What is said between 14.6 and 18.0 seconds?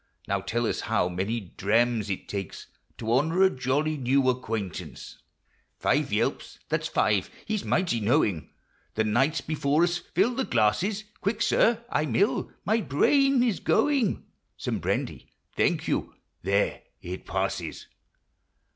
brandy,— thank you,— there!— it passes